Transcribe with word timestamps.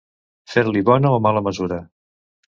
Fer-li 0.53 0.81
bona 0.87 1.13
o 1.19 1.21
mala 1.27 1.45
mesura. 1.51 1.81